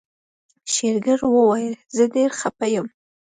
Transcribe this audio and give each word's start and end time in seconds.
شېرګل 0.71 1.21
وويل 1.35 1.73
زه 1.95 2.03
ډېر 2.15 2.29
خپه 2.39 2.65
يم. 2.73 2.87